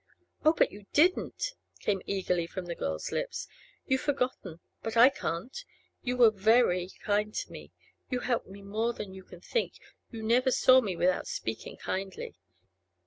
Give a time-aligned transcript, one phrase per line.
[0.43, 3.47] 'Oh, but you didn't!' came eagerly from the girl's lips.
[3.85, 5.55] 'You've forgotten, but I can't.
[6.01, 10.81] You were very kind to me—you helped me more than you can think—you never saw
[10.81, 12.35] me without speaking kindly.